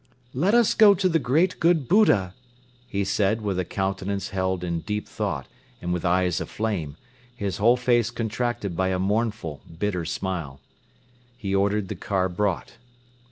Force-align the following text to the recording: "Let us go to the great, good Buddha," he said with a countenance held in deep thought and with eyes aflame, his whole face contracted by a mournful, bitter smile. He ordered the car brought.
"Let 0.33 0.55
us 0.55 0.73
go 0.73 0.95
to 0.95 1.07
the 1.07 1.19
great, 1.19 1.59
good 1.59 1.87
Buddha," 1.87 2.33
he 2.87 3.03
said 3.03 3.41
with 3.41 3.59
a 3.59 3.63
countenance 3.65 4.29
held 4.29 4.63
in 4.63 4.79
deep 4.79 5.07
thought 5.07 5.45
and 5.79 5.93
with 5.93 6.03
eyes 6.03 6.41
aflame, 6.41 6.95
his 7.35 7.57
whole 7.57 7.77
face 7.77 8.09
contracted 8.09 8.75
by 8.75 8.87
a 8.87 8.97
mournful, 8.97 9.61
bitter 9.77 10.05
smile. 10.05 10.59
He 11.37 11.53
ordered 11.53 11.87
the 11.87 11.95
car 11.95 12.29
brought. 12.29 12.77